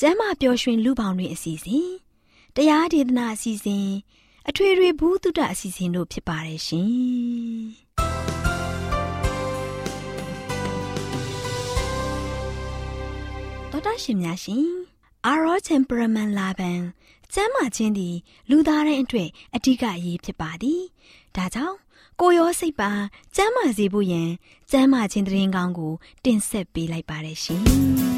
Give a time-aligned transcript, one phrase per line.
[0.00, 1.88] ကျမ်းမာပျော်ရွှင်လူပေါင်းတွင်အစီအစဉ်
[2.56, 3.88] တရားဒေသနာအစီအစဉ်
[4.48, 6.90] အထွေထွေဘုဒ္ဓအစီအစဉ်တို့ဖြစ်ပါတယ်ရှင်
[13.70, 14.66] တော်တာရှင်များရှင်
[15.26, 16.80] အာရော temperament လာပန်
[17.34, 18.16] ကျမ်းမာခြင်းသည်
[18.50, 20.82] လူသားတိုင်းအတွက်အဓိကအရေးဖြစ်ပါသည်
[21.36, 21.76] ဒါကြောင့်
[22.20, 22.90] ကိုရောစိတ်ပါ
[23.36, 24.28] ကျမ်းမာစေဖို့ယင်
[24.70, 25.92] ကျမ်းမာခြင်းတရင်ကောင်းကို
[26.24, 27.64] တင်ဆက်ပေးလိုက်ပါတယ်ရှင်။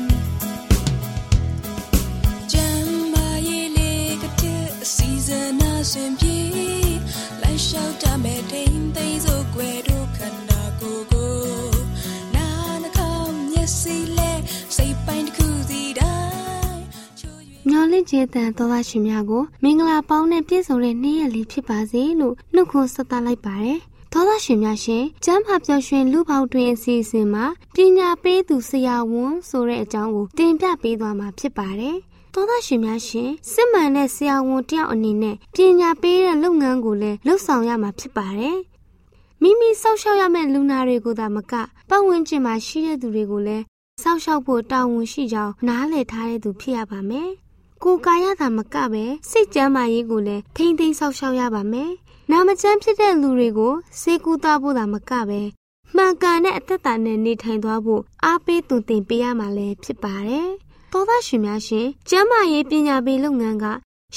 [18.00, 23.78] င့်ခြင်းတန်တော်သားရှင်များကိုမင်္ဂလာပေါင်းနဲ့ပြည့်စုံတဲ့နေ့ရက်လေးဖြစ်ပါစေလို့နှုတ်ခွန်းဆက်သလိုက်ပါတယ်
[24.12, 27.44] သောသားရှင်များရှင်ကျမ်းမာပျော်ရွှင်လူပေါင်းတွင်အစီအစဉ်မှာ
[27.74, 31.96] ပညာပေးသူဆရာဝန်ဆိုတဲ့အကြောင်းကိုတင်ပြပေးသွားမှာဖြစ်ပါတယ်။
[32.34, 38.58] သောသားရှင်များရှင်စစ်မှန်တဲ့ဆရာဝန်တယောက်အနေနဲ့ပညာပေးတဲ့လုပ်ငန်းကိုလည်းလှုပ်ဆောင်ရမှာဖြစ်ပါတယ်။
[39.42, 41.52] မိမိစောက်ရှောက်ရမယ့်လူနာတွေကိုသာမက
[41.88, 43.64] ပတ်ဝန်းကျင်မှာရှိတဲ့သူတွေကိုလည်း
[44.02, 47.30] စောက်ရှောက်ဖို့တာဝန်ရှိကြောင်းနားလည်ထားတဲ့သူဖြစ်ရပါမယ်။
[47.84, 51.90] ကိုယ်ကာယသာမကပဲစိတ်ကျမ်းမာရေးကိုလည်းထိမ့်သိမ်းစောက်ရှောက်ရပါမယ်။
[52.30, 55.40] နာမကျန်းဖြစ်တဲ့လူတွေကိုစေကူတာဖို့သာမကပဲ
[55.96, 60.48] မှန်ကန်တဲ့အသက်တာနဲ့နေထိုင်သွားဖို့အားပေးသွန်သင်ပေးရမှာလည်းဖြစ်ပါတယ်။
[60.92, 63.64] သောသားရှင်များရှင်ကျမ်းမာရေးပညာပေးလုပ်ငန်းက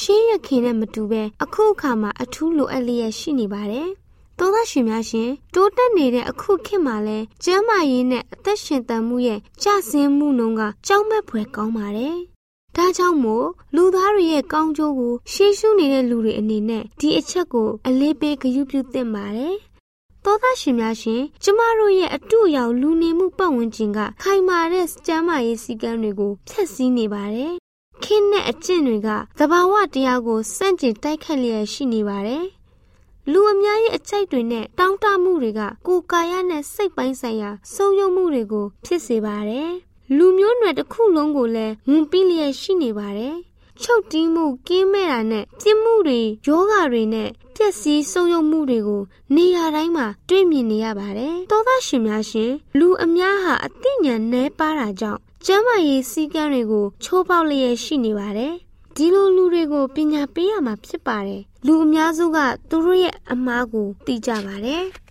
[0.02, 3.90] ရှင်းရခင်နဲ့မတူပဲအခုအခါမှာအထူးလိုအပ်လျက်ရှိနေပါတယ်။
[4.40, 12.18] သောသားရှင်များရှင်တိုးတက်နေတဲ့အခုခေတ်မှာလဲကျမ်းမာရေးနဲ့အသက်ရှင်သန်မှုရဲ့ကျဆင်းမှုနှုန်းကကြောက်မဲ့ဖွယ်ကောင်းပါတယ်။
[12.76, 19.56] ဒါကြောင့်မို့လူသားတွေရဲ့ကောင်းကျိုးကိုရှေးရှုနေတဲ့လူတွေအနေနဲ့ဒီအချက်ကိုအလေးပေးဂရုပြုသင့်ပါတယ်။
[20.24, 27.54] သောသားရှင်များရှင်ကျမတို့ရဲ့အတူရောက်လူနေမှုပတ်ဝန်းကျင်ကခိုင်မာတဲ့ကျမ်းမာရေးစည်းကမ်းတွေကိုဖျက်ဆီးနေပါတယ်။
[28.04, 29.10] ခင်းတဲ့အကျင့်တွေက
[29.40, 32.46] သဘာဝတရားကိုစန့်ကျင်တိုက်ခတ်လျက်ရှိနေပါတယ်။
[33.32, 39.72] လူအများရဲ့အကြိုက်တွေနဲ့တောင်းတမှုတွေကကိုယ်ကာယနဲ့စိတ်ပိုင်းဆိုင်ရာဆုံးယုံမှုတွေကိုဖြစ်စေပါတယ်။
[40.18, 43.36] လူမျိုးနွယ်တစ်ခုလုံးကိုလည်းဝန်ပြီးလျက်ရှိနေပါတယ်။
[43.82, 49.02] ချုပ်တီးမှုကင်းမဲ့တာနဲ့ပြစ်မှုတွေယောဂတွေနဲ့ပျက်စီးဆုံးယုံမှုတွေကို
[49.36, 58.54] နေရာတိုင်းမှာတွေ့မြင်နေရပါတယ်။သောသားရှင်များရှင်လူအများဟာအသိဉာဏ်နည်းပါးတာကြောင့်ကျမ်းမာရေးစည်းကမ်းတွေကိုချိုးဖောက်လျက်ရှိနေပါတယ်။
[58.96, 62.38] ဒီလိုလူတွေကိုပညာပေးရမှာဖြစ်ပါတယ်။လူအများစုက
[62.70, 64.84] သူတို့ရဲ့အမားကိုသိကြပါတယ်။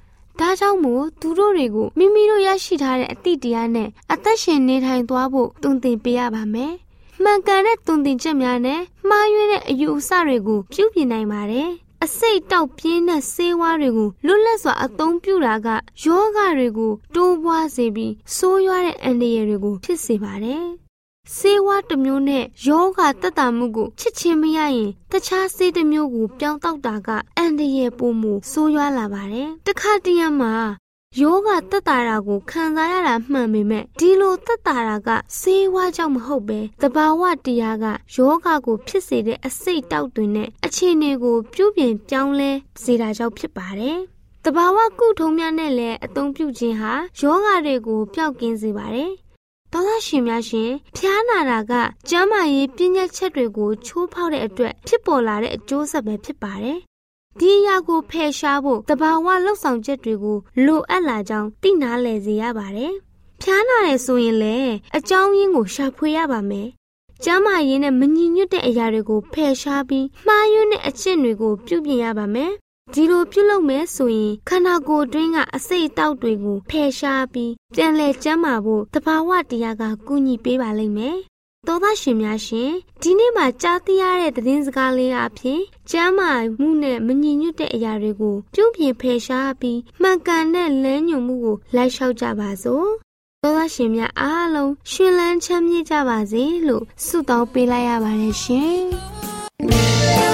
[0.43, 6.73] ဒါကြောင့်မို့သူတို့တွေကိုမိမိတို့ရရှိထားတဲ့အသည့်တရားနဲ့အသက်ရှင်နေထိုင်သွားဖို့တုံသင်ပေးရပါမယ်။
[7.23, 11.69] မှန်ကန်တဲ့တုံသင်ချက်များနဲ့မှားယွင်းတဲ့အယူအဆတွေကိုပြုပြင်နိုင်ပါတယ်။
[12.05, 15.69] အစိတ်တောက်ပြင်းတဲ့ဆေးဝါးတွေကိုလွတ်လပ်စွာအသုံးပြုတာက
[16.05, 20.65] ယောဂတွေကိုတိုးပွားစေပြီးဆိုးရွားတဲ့အန္တရာယ်တွေကိုဖြစ်စေပါတယ်။
[21.37, 30.53] ဆေးဝါးတစ်မျိုးနဲ့ယောဂတက်တာမှုကိုချစ်ချင်းမရရင်တခြားဆေးတစ်မျိုးကိုပြောင်းတောက်တာကအန်တရဲ့ပုံမှုဆိုးရွားလာပါတယ်။တခါတရံမှာ
[31.21, 35.09] ယောဂတက်တာတာကိုခံစားရတာမှန်ပေမဲ့ဒီလိုတက်တာတာက
[35.39, 37.85] ဆေးဝါးကြောင့်မဟုတ်ပဲတဘာဝတရားက
[38.15, 42.51] ယောဂကိုဖြစ်စေတဲ့အစိတ်တောက်တွင်နဲ့အခြေအနေကိုပြုပြင်ပြောင်းလဲ
[42.83, 43.99] စေတာကြောင့်ဖြစ်ပါတယ်။
[44.45, 49.11] တဘာဝကုထုံးများနဲ့လည်းအသုံးပြုခြင်းဟာယောဂတွေကိုပျောက်ကင်းစေပါတယ်
[49.73, 51.73] သောသားရှင်များရှင်ဖျားနာတာက
[52.09, 56.79] ကျမ်းမာရေးပြည့်ညက်ချက်တွေကိုချိုးဖောက်တဲ့အတွက်ဖြစ်ပေါ်လာတဲ့အကျိုးဆက်ပဲဖြစ်ပါတယ်။
[57.39, 62.93] ဒီအရာကိုဖယ်ရှားဖို့တဘာဝလှုပ်ဆောင်ချက်တွေကိုလိုအပ်လာကြောင်းသိနာလည်စေရပါတယ်။
[63.43, 66.69] ဖျားနာတယ်ဆိုရင်လည်းအကြောင်းရင်းကိုရှာဖွေရပါမယ်။
[67.25, 72.53] ကျမ်းမာရေးနဲ့မညီညွတ်တဲ့အရာတွေကိုဖယ်ရှားပြီးမှားယွင်းတဲ့အကျင့်တွေကိုပြုပြင်ရပါမယ်
[72.95, 81.19] ဒီလိုပြုလုပ်မယ်ဆိုရင်ခန္ဓာကိုယ်တွင်းကအစိတ်အတောက်တွေကိုဖယ်ရှားပြီးပြန်လည်ကျန်းမာဖို့တဘာဝတရားကကူညီပေးပါလိမ့်မယ်
[81.67, 82.71] သောသားရှင်များရှင်
[83.03, 85.61] ဒီနေ့မှာကြားသိရတဲ့သတင်းစကားလေးအဖြစ်
[85.91, 86.31] ကျမ်းမာ
[86.61, 92.89] မှုနဲ့မညီညွတ်တဲ့အရာတွေကိုပြုပြင်ဖယ်ရှားပြီးမှန်ကန်တဲ့လမ်းညွှန်မှုကိုလိုက်လျှောက်ကြပါစို့
[93.43, 100.32] သောသားရှင်များအားလုံးရှင်လန်းချမ်းမြေ့ကြပါစေလို့ဆုတောင်းပေးလိုက်ရပါတယ်ရှင်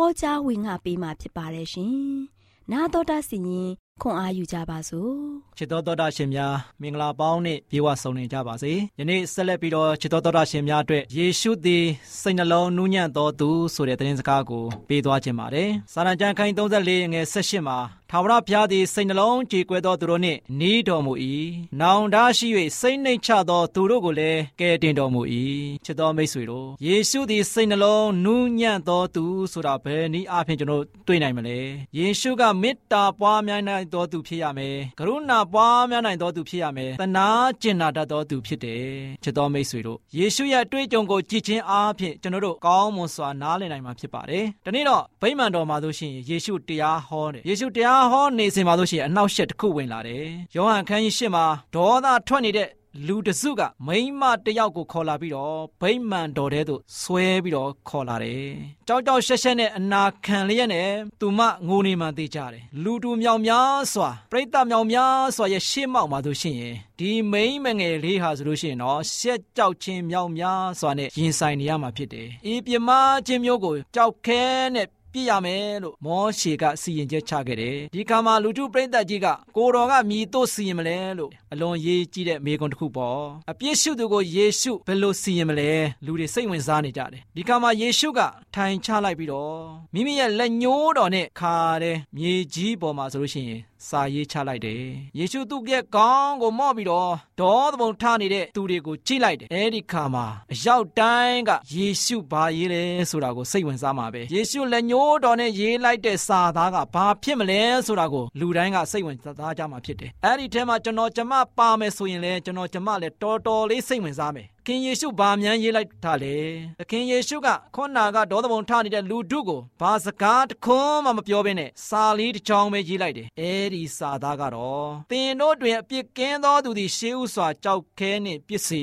[0.00, 1.96] ဟောကြားဝင်ငါပေးมาဖြစ်ပါတယ်ရှင်။
[2.72, 3.70] နာတော်တာစီရင်
[4.02, 5.12] ခွန်အားယူကြပါစို့
[5.56, 11.84] ချစ်တော်တော်တာရှင်များမင်္ဂလာပေါင်းနဲ့ပြေဝဆုံနေကြပါစေယနေ့ဆက်လက်ပြီးတော့ချစ်တော်တော်တာရှင်များအတွက်ယေရှုသည်
[12.20, 17.78] စိတ်နှလုံးနူးညံ့တော်သူဆိုတဲ့သတင်းစကားကိုပေးသွားခြင်းပါတယ်စာရန်ကျမ်းခိုင်း34ငယ်18မှာ
[18.12, 21.12] ထာဝရဘုရားသည်စိတ်နှလုံးကြေကွဲသောသူတို့နှင့်နီးတော်မူ၏။
[21.80, 22.48] နောင်တရှိ၍
[22.80, 25.20] စိတ်နှိမ်ချသောသူတို့ကိုလည်းကယ်တင်တော်မူ၏။
[25.84, 31.58] ချစ်တော်မိတ်ဆွေတို့ယေရှုသည်စိတ်နှလုံးနူးညံ့သောသူဆိုတာဘယ်နည်းအားဖြင့်ကျွန်တော်တွေ့နိုင်မလဲ။
[31.98, 37.28] ယေရှုကမေတ္တာပွားများနိုင်သောသူဖြစ်ရမယ်။ကရုဏာပွားများနိုင်သောသူဖြစ်ရမယ်။သနာ
[37.62, 38.86] ကျင်နာတတ်သောသူဖြစ်တယ်။
[39.22, 52.68] ချစ်တော်မိတ်ဆွေတို့ယေရှုရဲ့အတွေ့အကြုံကိုကြည်ချင်းအားဖြင့်ကျွန်တော်တို့ကောင်းမွန်စွာနားလည်နိုင်မှာဖြစ်ပါတယ်။ဒီနေ့တော့ဗိမာန်တော်မှာဆိုရှင်ယေရှုတရားဟောတယ်။ယေရှုတရားဟောနေစဉ်မှာလို့ရှိရင်အနောက်ရှက်တစ်ခုဝင်လာတယ်။ယောဟန်ခန်းကြီးရှစ်မှာဒေါသထွက်နေတဲ့
[53.06, 58.48] လူတစုကမိန်းမတယောက်ကိုခေါ်လာပြီးတော့ဗိမာန်တော်ထဲသို့ဆွဲပြီးတော့ခေါ်လာတယ်။
[58.88, 60.88] ကြောက်ကြောက်ရှက်ရှက်နဲ့အနာခံလျက်နဲ့
[61.20, 66.56] သူမငိုနေမှသိကြတယ်။လူတူမြောင်များစွာပြိတ္တမြောင်များစွာရဲ့ရှေ့မောက်မှာဆိုရှင်
[66.98, 72.90] ဒီမိန်းမငယ်လေးဟာဆိုလို့ရှိရင်တော့ရှက်ကြောက်ခြင်းမြောင်များစွာနဲ့ရင်ဆိုင်နေရမှာဖြစ်တယ်။ဤပြမ
[73.26, 74.42] ခြင်းမျိုးကိုကြောက်ခဲ
[74.74, 85.70] နဲ့ ပြည့်ရမယ်လို့မောရှေကစီရင်ချက်ချခဲ့တယ်ဒီခါမှာလူထုပြိဿကြီးကကိုတော်ကမြည်တို့စီရင်မလဲလို့အလွန်ရေးကြီးတဲ့မေကွန်တစ်ခုပေါ့အပြစ်ရှုသူကိုယေရှုဘယ်လိုစီရင်မလဲ
[86.04, 88.20] လူတွေစိတ်ဝင်စားနေကြတယ်ဒီခါမှာယေရှုက
[88.54, 89.58] ထိုင်ချလိုက်ပြီးတော့
[89.94, 94.82] မိမိရဲ့လက်ညှိုးတော်နဲ့ခါတဲ့မြေကြီးပေါ်မှာဆိုလို့ရှိရင်စာရေးချလိုက်တယ်
[95.18, 116.36] ယေရှုသူ့ရဲ့ခေါင်းကိုမော့ပြီးတော့ဒေါသပုံထနေတဲ့သူတွေကိုကြည့်လိုက်တယ်အဲဒီခါမှာအရောက်တိုင်းကယေရှုဘာရေးလဲဆိုတာကိုစိတ်ဝင်စားမှာပဲယေရှုလက်ညှိုးတော်နဲ့ရေးလိုက်တဲ့စာသားကဘာဖြစ်မလဲဆိုတာကိုလူတိုင်းကစိတ်ဝင်စားကြမှာဖြစ်တယ်အဲ့ဒီထဲမှာကျွန်တော်ကျမပါမယ်ဆိုရင်လည်းကျွန်တော်ကျမလည်းတော်တော်လေးစိတ်ဝင်စားမယ် ခင်ယေရှုဘာမြန်ရေးလိုက်တာလဲ
[116.80, 128.82] သခင်ယေရှုကခွန်နာကဒေါသပုံထနေတဲ့လူတို့ကိုဘာစကားတခွန်းမှမပြောဘဲနဲ့စာလေးတစ်ချောင်းပဲရေးလိုက်တယ်အဲဒီစာသားကတော့သင်တို့တွင်အပြစ်ကင်းသောသူသည်ရှေးဥစွာကြောက်ခဲနှင့်ပြစ်စေ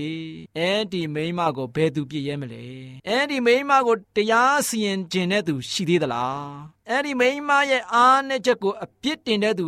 [0.58, 2.66] အဲဒီမိမကိုဘယ်သူပြစ်ရဲမလဲ
[3.08, 9.68] အဲဒီမိမကိုတရားစီရင်ခြင်းတဲ့သူရှိသေးသလားအဲ့ဒီမိန်းမရဲ့အားနဲ့ချက်ကိုအပြစ်တင်တဲ့သူ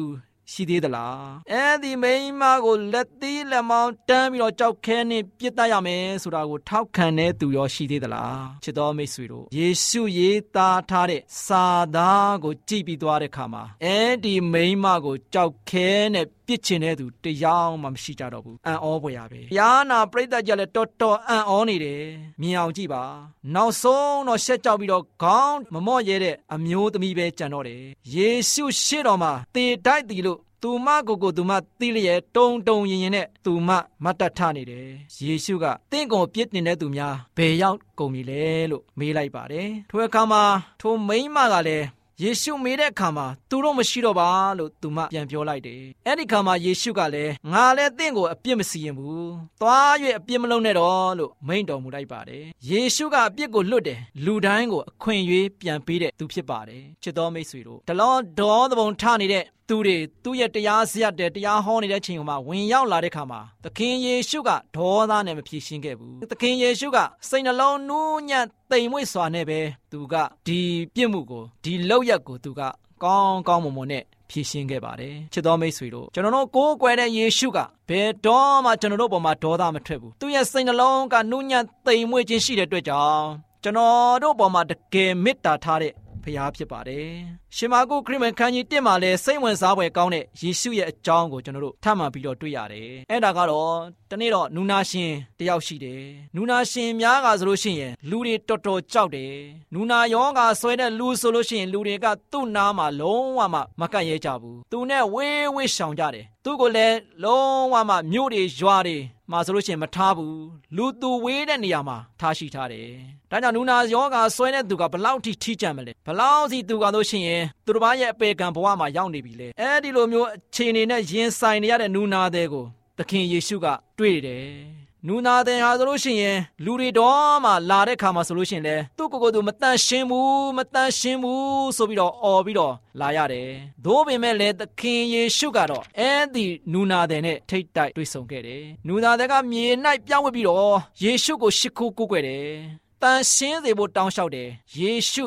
[0.51, 22.01] ရှိသေးသလားအဲ့ဒီမိန်းမကိုလက်သီးလက်မောင်းတန်းပြီးတော့ကြောက်ခဲနဲ့ပြစ်တတ်ရမယ်ဆိုတာကိုထောက်ခံတဲ့သူရောရှိသေးသလားချစ်တော်မိတ်ဆွေတို့ယေရှုရေးသားထားတဲ့စာသားကိုကြည့်ပြီးသွားတဲ့ခါမှာအဲ့ဒီမိန်းမကိုကြောက်ခဲနဲ့ ပြစ်ချင်တဲ့သူတယောက်မှမရှိကြတော့ဘူးအံ့ဩဖွယ်ရပဲ။ယာနာပြိတ္တကြလည်းတော်တော်အံ့ဩနေတယ်။
[22.41, 23.03] မြင်အောင်ကြည့်ပါ။
[23.55, 27.81] နောက်ဆုံးတော့ရှက်ကြောက်ပြီးတော့ခေါင်းမမော့ရဲတဲ့အမျိုးသမီးပဲကြံတော့တယ်။
[28.13, 33.69] ယေရှုရှေ့တော်မှာတေတိုက်တီလို့သူမကိုကိုသူမသိလျက်တုံတုံရင်ရင်နဲ့သူမ
[34.03, 34.87] မတ်တထနေတယ်
[35.25, 40.43] ယေရှုကတင့်ကိုပြစ်တင်တဲ့သူများဘယ်ရောက်ကုန်ပြီလဲလို့မေးလိုက်ပါတယ်ထိုအခါမှာ
[40.81, 41.85] ထိုမိန်းမကလည်း
[42.23, 49.25] ယေရှုမေးတဲ့အခါမှာသူတို့မရှိတော့ပါလို့သူမပြန်ပြောလိုက်တယ်။အဲ့ဒီခါမှာယေရှုကလည်းငါလည်းတင့်ကိုအပြစ်မစီရင်ဘူး။
[49.61, 66.97] သွား၍အပြစ်မလုပ်နဲ့တော့လို့မိန့်တော်မူလိုက်ပါတယ်။ယေရှုကအပြစ်ကိုလွတ်တယ်။လူတိုင်းကိုအခွင့်အရေးပြန်ပေးတဲ့သူဖြစ်ပါတယ်။ချစ်တော်မိတ်ဆွေတို့တလောဒေါသဘုံထနေတဲ့ သူတွေသူ့ရဲ့တရားစရက်တဲ့တရားဟောနေတဲ့ချိန်မှာဝင်ရောက်လာတဲ့ခါမှာသခင်ယေရှုကဒေါသနဲ့မဖြေရှင်းခဲ့ဘူးသခင်ယေရှုက
[67.29, 69.59] စိတ်နှလုံးနူးညံ့တိမ်မွေ့စွာနဲ့ပဲ
[69.91, 70.15] သူက
[70.47, 70.59] ဒီ
[70.95, 72.61] ပြစ်မှုကိုဒီလောက်ရက်ကိုသူက
[73.03, 77.59] ကောင်းကောင်းမွန်မွန်နဲ့ဖြည့်ရှင်းခဲ့ပါတယ်ချစ်တော်မိတ်ဆွေတို့ကျွန်တော်တို့ကိုးကွယ်တဲ့ယေရှုက
[77.89, 83.25] ဘယ်တော့မှကျွန်တော်တို့ပေါ်မှာဒေါသမထွက်ဘူးသူရဲ့စိတ်နှလုံးကနူးညံ့တိမ်မွေ့ခြင်းရှိတဲ့အတွက်ကြောင့်
[83.63, 85.93] ကျွန်တော်တို့ပေါ်မှာတကယ်မေတ္တာထားတဲ့
[86.27, 87.09] ဖရားဖြစ်ပါတယ်။
[87.55, 93.71] ရှင်မာကုခရစ်မန်ခန်းကြီး1မှာလည်းစိတ်ဝင်စားဖွယ်ကောင်းတဲ့ယေရှုရဲ့အကြောင်းကိုကျွန်တော်တို့ထပ်မံပြီးတော့တွေ့ရတယ်။အဲ့ဒါကတော့
[94.11, 96.03] တနေ့တော့နူနာရှင်တယောက်ရှိတယ်။
[96.35, 99.33] နူနာရှင်များကဆိုလို့ရှိရင်လူတွေတော်တော်ကြောက်တယ်။
[99.73, 108.97] နူနာယောဂါဆွဲတဲ့လူဆိုလို့ရှိရင်လူတွေကသူ့နားမှာလုံးဝမှမကန့်ရဲကြဘူး။သူနဲ့ဝေးဝေးရှောင်ကြတယ်။သူ့ကိုလည်းလုံးဝမှမြို့တွေရွာတွေ
[109.31, 110.45] မှာဆိုလို့ရှိရင်မထားဘူး
[110.77, 112.87] လူသူဝေးတဲ့နေရာမှာထားရှိထားတယ်။
[113.31, 122.65] ဒါကြောင့်နူနာယောဂါဆွဲတဲ့သူကဘလောက်ထိထိကြံမလဲဘလောက်စီသူကလို့ရှိရင်သူတစ်ပါးရဲ့အပေကံဘဝမှာရောက်နေပြီလေ။အဲဒီလိုမျိုးအခြေအနေနဲ့ရင်ဆိုင်နေရတဲ့နူနာတဲ့ကို
[122.97, 123.67] သခင်ယေရှုက
[123.97, 133.49] တွေ့တယ် နူနာတဲ့ဟာဆိုလို့ရှိရင်လူတွေတော့မှလာတဲ့ခါမှာဆိုလို့ရှိရင်လေသူ့ကိုယ်ကိုယ်သူမတန့်ရှင်းဘူးမတန့်ရှင်းဘူးဆိုပြီးတော့អော်ပြီးတော့လာရတယ်။
[133.85, 139.65] သို့ပေမဲ့လည်းသခင်ယေရှုကတော့အဲ့ဒီနူနာတဲ့နဲ့ထိတ်တိုက်တွေ့ဆုံခဲ့တယ်။နူနာတဲ့ကမြေ၌
[140.07, 142.47] ပြောင်းဝှက်ပြီးတော့ယေရှုကိုရှ िख ိုးကိုးကွယ်တယ်။
[143.01, 144.49] တန်ရှင်းစေဖို့တောင်းလျှောက်တယ်။
[144.79, 145.25] ယေရှု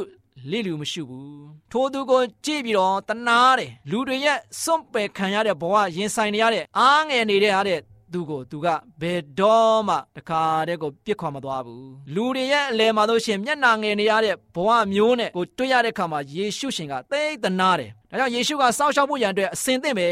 [0.51, 7.79] လိလူမရှိဘူးထိုသူကိုကြည့်ပြီးတော့တနာတယ်လူတွေရဲ့စွန့်ပယ်ခံရတဲ့ဘဝရင်ဆိုင်နေရတဲ့အားငယ်နေတဲ့အားတဲ့
[8.13, 8.67] သူကိုသူက
[9.01, 20.09] ဘယ်တော့မှတခါတည်းကိုပြစ်ခွာမသွားဘူးလူတွေရဲ့အလယ်မှာလို့ရှင်မျက်နာငယ်နေရတဲ့ဘဝမျိုးနဲ့ကိုတွေ့ရတဲ့ခါမှာယေရှုရှင်ကသိသနာတယ်ဒါကြောင့်ယေရှုကစောင့်ရှောက်ဖို့ရန်အတွက်အစဉ်သင့်ပဲ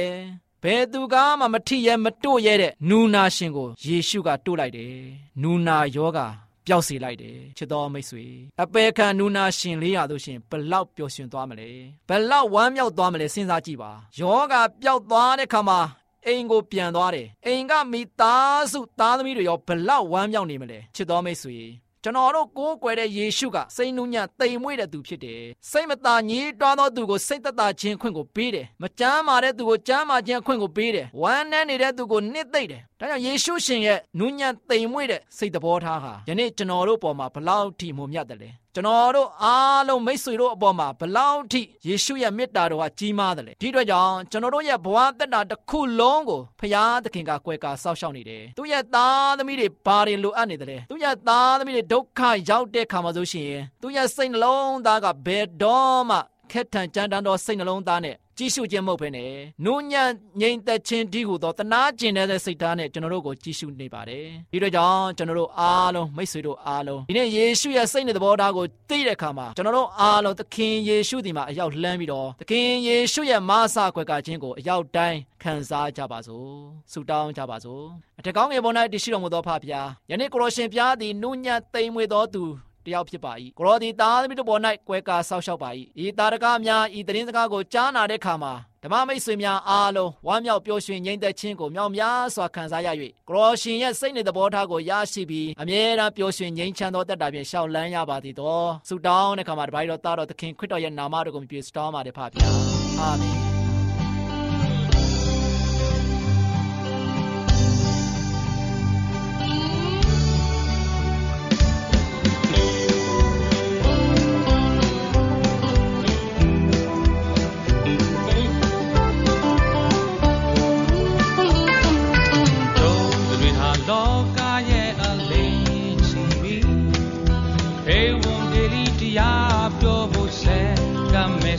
[0.62, 4.95] ဘယ်သူကမှမထိရဲမတို့ရဲတဲ့နူနာရှင်ကိုယေရှုကတို့လိုက်တယ်
[5.43, 6.26] နူနာယောဂါ
[6.67, 8.25] ပျောက်စေလိုက်တယ်ချစ်တော်မိတ်ဆွေ
[8.62, 11.71] အပေခံနူနာရှင်လေးရလို့ရှင်ဘလောက်ပျော်ရွှင်သွားမလဲ
[12.09, 13.90] ဘလောက်ဝမ်းမြောက်သွားမလဲစဉ်းစားကြည့်ပါ
[14.21, 15.81] ယောဂပျောက်သွားတဲ့ခါမှာ
[16.29, 21.59] အိမ်ကိုပြန်သွားတယ်အိမ်ကမိသားစုသားသမီးတွေရောဘလောက်ဝမ်းမြောက်နေမလဲချစ်တော်မိတ်ဆွေ
[22.05, 52.21] ကျွန်တော်တို့ကိုးကွယ်တဲ့ယေရှုကစိတ်နှူးညံ့တိမ်မွေ့တဲ့သူဖြစ်တယ်။စိတ်မသာညည်းတွားသောသူကိုစိတ်သက်သာခြင်းခွင့်ကိုပေးတယ်။မကြမ်းမာတဲ့သူကိုကြမ်းမာခြင်းခွင့်ကိုပေးတယ်။ဝမ်းနည်းနေတဲ့သူကိုနှစ်သိမ့်တယ်။ဒါကြောင့်ယေရှုရှင်ရဲ့နူးညံ့တိမ်မွေ့တဲ့စိတ်သဘောထားဟာယနေ့ကျွန်တော်တို့ပေါ်မှာဘလောက်ထိမုံမြတ်တယ်လဲ။ ကျွန်တော်တို့အားလုံးမိတ်ဆွေတို့အပေါ်မှာဘလောက်ထိယေရှုရဲ့မေတ္တာတော်ကကြီးမားတယ်လေဒီအတွက်ကြောင့်ကျွန်တော်တို့ရဲ့ဘဝတက်တာတစ်ခုလုံးကိုဖရာသခင်ကကွယ်ကာစောင့်ရှောက်နေတယ်သူရဲ့သားသမီးတွေဘာတွေလိုအပ်နေတယ်လဲသူရဲ့သားသမီးတွေဒုက္ခ
[52.51, 56.19] ရောက်တဲ့ခါမှာဆိုရှင်သူရဲ့စိတ်နှလုံးသားကဘယ်တော့မှ
[56.53, 59.33] ခက်ထန်ကြမ်းတမ်းသောစိတ်နှလုံးသားနဲ့ ကြည့်ရှုခြင်းမဟုတ်ဘဲနဲ့
[59.64, 76.50] နုညံ့ငြိမ်သက်ခြင်းဒီဟုသောတနာကျင်တဲ့စိတ်ဓာတ်နဲ့ကျွန်တော်တို့ကိုကြည့်ရှုနေပါတယ်ဒီတော့ကြောင့်ကျွန်တော်တို့အားလုံးမိတ်ဆွေတို့အားလုံးဒီနေ့ယေရှုရဲ့စိတ်နဲ့သဘောထားကိုသိတဲ့အခါမှာကျွန်တော်တို့အားလုံးသခင်ယေရှုဒီမှာအရောက်လှမ်းပြီးတော့သခင်ယေရှုရဲ့မဆာခွက်ကခြင်းကိုအရောက်တိုင်းခံစားကြပါစို့
[76.92, 77.85] ဆုတောင်းကြပါစို့
[78.18, 82.45] အထက်ကောင်းငယ်ပေါ်၌တရှိတော်မူသောဖဖျားယနေ့ကိုရရှင်ပြားသည်နုညံ့သိမ်မွေသောသူ
[82.87, 85.71] တယောက်ဖြစ်ပါ၏ကိုရောဒီသားသမီးတို့ပေါ်၌ကွဲကာဆောက်ရှောက်ပါ၏
[86.05, 88.55] ဤတာရကများဤတရင်စကားကိုကြားနာတဲ့အခါမှာ
[88.85, 92.89] ဓမ္မမိတ်ဆွေများအားလုံးဝမ်းမြောက်ပျော်ရွှင်ငြိမ်သက်ခြင်းကိုမြောက်များစွာခံစားရ၍
[93.29, 102.47] ကိုရောရှင်ရဲ့စိတ်နေသဘောထားကိုရရှိပြီးအမြဲတမ်းပျော်ရွှင်ငြိမ်ချမ်းသောတက်တာဖြင့်ရှောက်လန်းရပါသည်တော်ဆုတောင်းတဲ့အခါမှာတပါးတော်သားတော်သခင်ခရစ်တော်ရဲ့နာမတော်ကိုမြည်စတောင်းပါတဲ့ဖပါဗျာ
[103.01, 103.58] အာမင်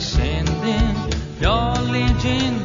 [0.00, 0.96] Sending
[1.42, 2.59] your legend.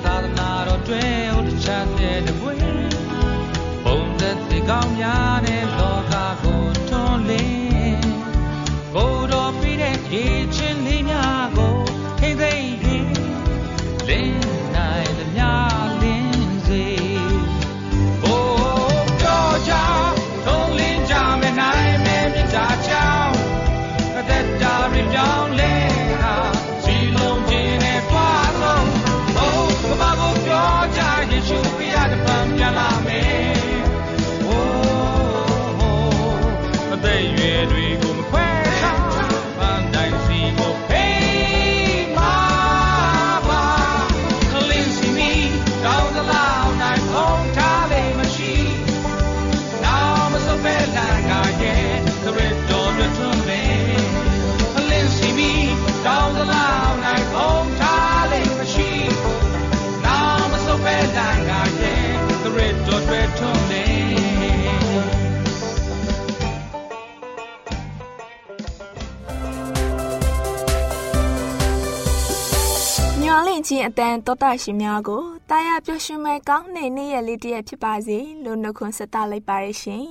[73.68, 80.06] ချင်းအတန်တောတာရှင်များကိုတာယာပျော်ရွှင်မဲ့ကောင်းတဲ့နေ့ရက်လေးတစ်ရက်ဖြစ်ပါစေလို့နှုတ်ခွန်းဆက်သလိုက်ပါရရှင်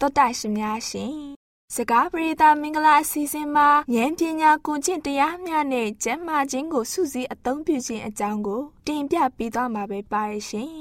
[0.00, 1.16] တောတာရှင်များရှင်
[1.74, 10.72] စကားပရိသတ်မင်္ဂလာအစီအစဉ်မှာဉာဏ်ပညာကိုကျင့်တရားများနဲ့ကျမ်းမာခြင်းကိုစုစည်းအသုံးပြုခြင်းအကြောင်းကိုတင်ပြပေးသွားမှာပဲပါရရှင်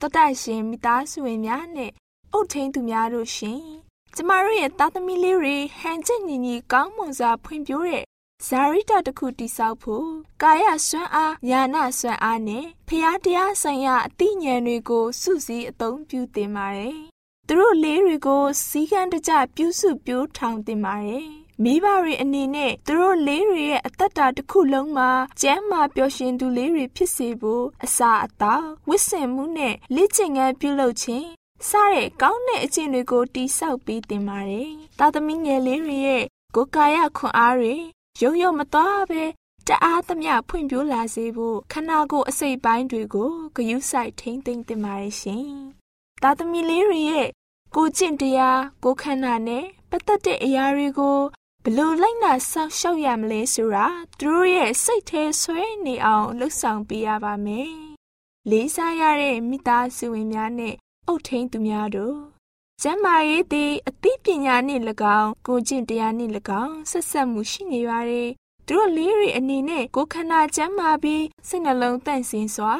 [0.00, 1.90] တောတာရှင်မိသားစုဝင်များနဲ့
[2.32, 3.60] အုတ်ထင်းသူများတို့ရှင်
[4.14, 8.04] ကျမတို့ရဲ့သားသမီးလေးတွေဟန်ချက်ညီညီကောင်းမွန်စွာဖွံ့ဖြိုးတဲ့
[8.46, 10.08] ဇာရိတတစ်ခုတိဆောက်ဖို့
[10.42, 16.96] ကာယစွမ်းအားညာနာစွမ်းအားနဲ့ဖျားတရားဆိုင်ရာအသိဉာဏ်တွေကိုစုစည်းအသုံးပြုသင်ပါတယ်။
[17.48, 21.26] သူတို့လေးတွေကိုစီကံတကြပြုစုပြိုးထောင်သင်ပါတယ်။
[21.62, 31.26] မိဘတွေအနေနဲ့သူတို့လေးတွေရဲ့အသက်တာတစ်ခုလုံးမှာကျမ်းမာပျော်ရွှင်သူလေးတွေဖြစ်စေဖို့အစာအသောက်ဝတ်ဆင်မှုနဲ့လေ့ကျင့်ခန်းပြုလုပ်ခြင်း
[31.68, 36.24] စတဲ့ကောင်းတဲ့အကျင့်တွေကိုတိဆောက်ပေးသင်ပါတယ်။သားသမီးငယ်လေးတွေရဲ့
[36.54, 37.76] ကိုယ်ကာယခွန်အားတွေ
[38.22, 39.22] ရုံရုံမသွားပဲ
[39.68, 45.48] တအားသမျှဖွံ့ဖြိုးလာစေဖို့ခန္ဓာကိုယ်အစိတ်ပိုင်းတွေကိုဂယုစိုက်ထိမ့်သိမ့်တင်ပါရဲ့ရှင်။
[46.22, 47.28] သားသမီးလေးတွေရဲ့
[47.74, 51.18] ကိုကျင့်တရားကိုခန္ဓာနဲ့ပတ်သက်တဲ့အရာတွေကို
[51.64, 53.86] ဘလို့လိုက်နာဆောက်ရှောက်ရမလဲဆိုတာ
[54.18, 57.72] သူတို့ရဲ့စိတ်ထဲဆွဲနေအောင်လှုပ်ဆောင်ပေးရပါမယ်။
[58.50, 60.74] လေးစားရတဲ့မိသားစုဝင်များနဲ့
[61.06, 62.27] အုတ်ထိန်သူများတို့
[62.82, 64.82] ကျမ်းမာရေးသည်အသိပညာနှင့်၎
[65.18, 68.28] င်းကိုကျင့်တရားနှင့်၎င်းဆက်ဆက်မှုရှိနေပါတယ်
[68.66, 72.74] သူတို့လေးတွေအနေနဲ့ကိုခန္ဓာကျမ်းမာပြီးစိတ်နှလုံးတန့်စင်စွာ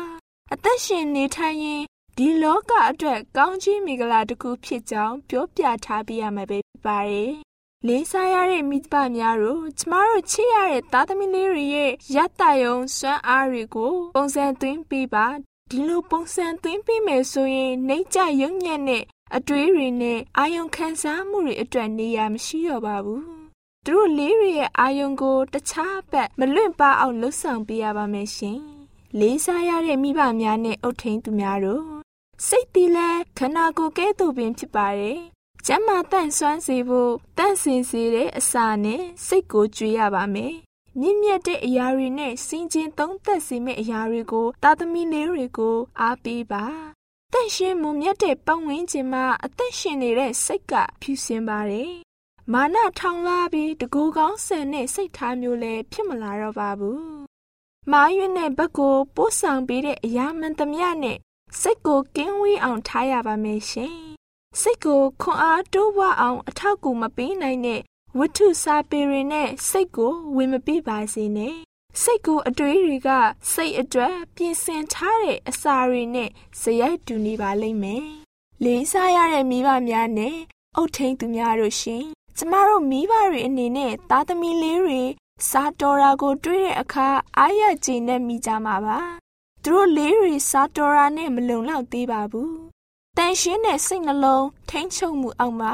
[0.52, 1.82] အသက်ရှင်နေထိုင်ရင်
[2.16, 7.30] ဒီလောကအတွက်ကောင်းချီးမင်္ဂလာတစ်ခုဖြစ်ကြောင်းပြောပြထားပြရမှာပဲဖြစ်ပါတယ်။
[7.86, 15.26] လေးစားရတဲ့မိဘများတို့ကျမတို့ချစ်ရတဲ့သားသမီးလေးတွေရဲ့ရတ္တယုံစွမ်းအားတွေကိုပုံစံသွင်းပေးပါ
[15.70, 19.04] ဒီလိုပုံစံသွင်းပေးမယ်ဆိုရင်နှိမ့်ကြရုံညံ့တဲ့
[19.36, 23.22] အတွေးတွေနဲ့အာယုံခံစားမှုတွေအတွက်နေရာမရှိတော့ပါဘူး။
[23.84, 28.58] သူတို့လေးတွေရဲ့အာယုံကိုတခြားဘက်မလွင့်ပါအောင်လှုပ်ဆောင်ပေးရပါမယ်ရှင်။
[29.18, 31.82] လေးစားရတဲ့မိဘများနဲ့အုတ်ထိန်သူများတို့
[32.46, 35.18] စိတ်တည်လဲခန္ဓာကိုယ်ကဲ့သို့ပင်ဖြစ်ပါတယ်။
[35.66, 40.54] ကျမ်းမာတန့်ဆွမ်းစေဖို့တန့်စင်စေတဲ့အစာနဲ့စိတ်ကိုကြွေရပါမယ်။
[41.00, 46.64] မြင့်မြတ်တဲ့အရာတွေနဲ့စင်ကျင်သုံးသက်စေမယ့်အရာတွေကိုတာသမီလေးတွေကိုအားပေးပါ။
[47.32, 51.92] တန့်ရှင်းမွန်မြတ်တဲ့ပတ်ဝန်းကျင်မှာအသက်ရှင်နေတဲ့စိတ်ကဖြူစင်ပါတယ်။
[52.52, 57.00] မာနထောင်လာပြီးတကူကောင်းဆန်တဲ့စိတ်ထားမျိုးလည်းဖြစ်မလာတော့ပါဘူး။
[57.92, 61.18] မာရွံ့တဲ့ဘက်ကိုပို့ဆောင်ပေးတဲ့အရာမှန်သမျှနဲ့
[61.60, 63.94] စိတ်ကိုကင်းဝေးအောင်ထားရပါမယ်ရှင်။
[64.60, 67.80] စိတ်ကိုခွန်အားတိုးပွားအောင်အထောက်အကူမပေးနိုင်တဲ့
[68.18, 71.56] ဝတ္ထုစာပေတွေနဲ့စိတ်ကိုဝင်မပြပါစေနဲ့။
[72.02, 73.08] စိတ်ကိုအတွေးတွေက
[73.52, 78.04] စိတ်အတွက်ပြင်ဆင်ထားတဲ့အစာတွေနဲ့ဇယက်တူနေပါလိမ့်မယ်။
[78.64, 80.36] လေးစားရတဲ့မိဘများနဲ့
[80.76, 82.04] အုတ်ထိန်သူများတို့ရှင်။
[82.36, 85.02] ကျမတို့မိဘတွေအနေနဲ့သားသမီးလေးတွေ
[85.50, 88.98] စားတော်ရာကို တွေးတဲ့အခါအားရကျေနပ်မိကြမှာပါ
[89.62, 92.52] သူတို့လေးတွေစားတော်ရာနဲ့မလုံလောက်သေးပါဘူး။
[93.16, 95.72] တန်ရှင်းတဲ့စိတ်နှလုံးထိမ့်ချုပ်မှုအောက်မှာ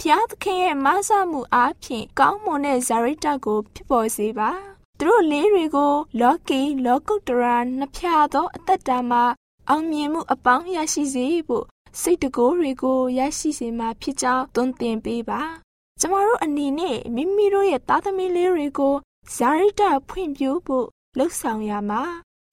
[0.00, 4.52] ဖျားသခင်ရဲ့မဆမှုအားဖြင့်ကောင်းမွန်တဲ့ဇာရိတကိုဖြစ်ပေါ်စေပါ။
[5.02, 9.22] သူတို့လေးတွေကိုလောကီလောကုတ္တရာနှစ်ဖြာသောအသက်တာမှာ
[9.68, 11.64] အောင်မြင်မှုအပေါင်းရရှိစေဖို့
[12.00, 15.40] စိတ်တကိုးတွေကိုရရှိစေမှာဖြစ်ကြောင်းသွန်သင်ပေးပါ။
[16.00, 18.94] ကျမတို့အနေနဲ့မိမိတို့ရဲ့သားသမီးလေးတွေကို
[19.34, 20.86] ဇာရိတဖွင့်ပြဖို့
[21.16, 22.02] လှုပ်ဆောင်ရမှာ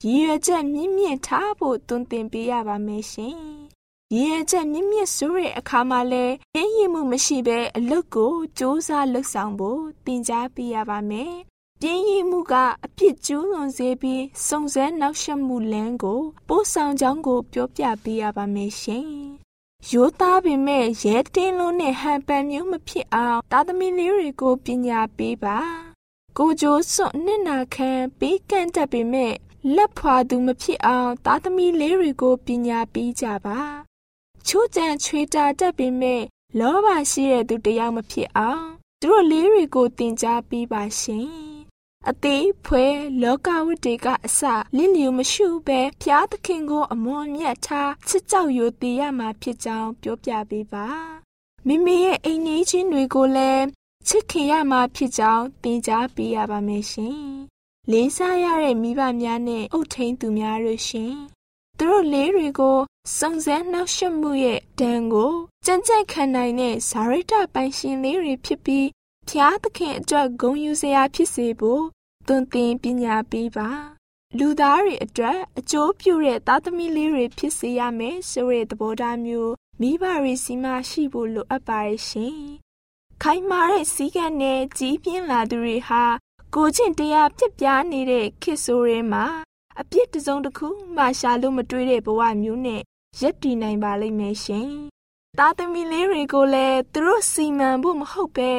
[0.06, 3.38] ရည်ရွယ်ချက်မြင့်မြင့်ထားဖို့တွင်တင်ပေးရပါမယ်ရှင်။
[4.14, 11.36] ရည်ရွယ်ချက်မြင့်မြင့်ဆိုတဲ့အခါမှာလဲအင်းရည်မှုမရှိဘဲအလုပ်ကိုစ조사လှုပ်ဆောင်ဖို့သင်ကြားပေးရပါမယ်။
[11.82, 12.54] ပြင်းရည်မှုက
[12.86, 19.08] အပြစ်ကျူးလွန်စေပြီးစုံစမ်းနောက်ရှက်မှုလမ်းကိုပို့ဆောင်ကြောင်းကိုပြောပြပေးရပါမယ်ရှင်။
[19.92, 25.58] ရိုးသားပေမဲ့ရဲတင်းလုံးနဲ့ဟန်ပန်မျိုးမဖြစ်အောင်တာသမီလေးတွေကိုပညာပေးပါ။
[26.38, 29.34] ကိုကြိုးစွန့်နှစ်နာခံပေးကန့်တတ်ပေမဲ့
[29.76, 33.60] လက်ဖွာသူမဖြစ်အောင်သားသမီးလေးတွေကိုပညာပေးကြပါ
[34.48, 36.22] ချိုးကြံချွေတာတတ်ပေမဲ့
[36.60, 38.66] လောဘရှိတဲ့သူတယောက်မဖြစ်အောင်
[39.02, 41.47] သူတို့လေးတွေကိုတင် जा ပေးပါရှင်
[42.12, 42.86] အသေးဖွဲ
[43.22, 44.40] လောကဝတ္တေကအစ
[44.76, 50.88] လင်းလျူမရှုပဲဖျားသခင်ကိုအမွန်မြတ်ထားချစ်ကြောက်ယူတည်ရမှာဖြစ်ကြောင်းပြောပြပေးပါ
[51.68, 53.66] မိမိရဲ့အိမ်နေချင်းတွေကိုလည်း
[54.08, 57.22] ချစ်ခင်ရမှာဖြစ်ကြောင်းသင်ကြားပေးရပါမယ်ရှင်
[57.92, 61.14] လေးစားရတဲ့မိဘများနဲ့အုပ်ထိန်သူများတို့ရှင်
[61.78, 62.78] သူတို့လေးတွေကို
[63.18, 65.34] စုံစမ်းနှောက်ယှက်မှုရဲ့ဒဏ်ကို
[65.66, 68.88] ကြံ့ကြံ့ခံနိုင်တဲ့ဇာရိတပိုင်ရှင်လေးတွေဖြစ်ပြီး
[69.30, 71.84] ဖျားသခင်အတွက်ဂုဏ်ယူစရာဖြစ်စေဖို့
[72.28, 73.70] သွန်သင်ပညာပေးပါ
[74.40, 82.40] လူသားတွေအတွက်အကျိုးပြုတဲ့သားသမီးလေးတွေဖြစ်စေရမယ်ဆိုတဲ့သဘောထားမျိုးမိဘတွေစီမှာရှိဖို့လိုအပ်ပါရဲ့ရှင်
[83.24, 86.04] ခိုင်မာတဲ့စည်းကမ်းနဲ့ကြီးပြင်းလာသူတွေဟာ
[86.56, 89.26] ကိုချင်းတရားပြစ်ပြားနေတဲ့ခေတ်ဆိုးရဲမှာ
[89.80, 92.82] အပြစ်တစုံတစ်ခုမှရှာလို့မတွေးတဲ့ဘဝမျိုးနဲ့
[93.22, 94.70] ရက်တည်နိုင်ပါလိမ့်မယ်ရှင်။
[95.38, 98.52] သားသမီးလေးတွေကိုလည်းသူတို့စီမံဖို့မဟုတ်ပဲ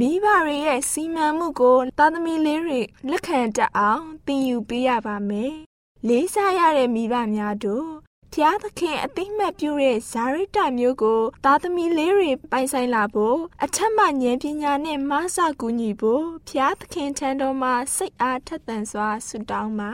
[0.00, 2.80] မိဘတွေရဲ့စီမံမှုကိုသားသမီးလေးတွေ
[3.10, 5.52] လက်ခံတတ်အောင်သင်ယူပေးရပါမယ်။
[6.08, 7.88] လေးစားရတဲ့မိဘများတို့
[8.32, 19.92] ဖျားသခင်အသိမှတ်ပြုတဲ့ဇာရိတမျိုးကိုသားသမီးလေးတွေပိုင်ဆိုင်လာဖို့အထက်မှဉာဏ်ပညာနဲ့မဆကူညီဖို့ဖျားသခင်ထံတော်မှာစိတ်အားထက်သန်စွာဆုတောင်းပါ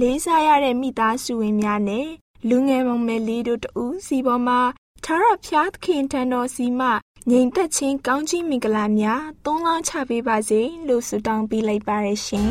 [0.00, 2.06] လေးစားရတဲ့မိသားစုဝင်များနဲ့
[2.48, 4.60] လူငယ်မောင်မယ်လေးတို့တူစီပေါ်မှာ
[5.04, 6.88] ထာရဖျားသခင်ထံတော်စီမှ
[7.30, 12.50] ငြိမ်သက်ခြင်းကောင်းခြင်းမင်္ဂလာများသုံးလောင်းချပေးပါစေလို့ဆုတောင်းပေးလိုက်ပါရရှင်